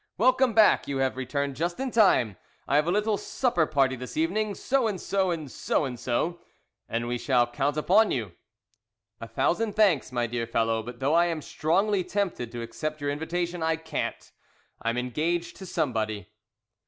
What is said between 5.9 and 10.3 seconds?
so and we shall count upon you." "A thousand thanks, my